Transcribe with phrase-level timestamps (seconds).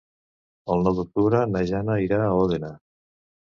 [0.75, 2.75] El nou d'octubre na Jana irà a Òdena.